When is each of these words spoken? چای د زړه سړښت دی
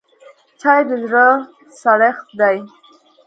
چای 0.61 0.81
د 0.89 0.91
زړه 1.05 1.27
سړښت 1.81 2.27
دی 2.39 2.57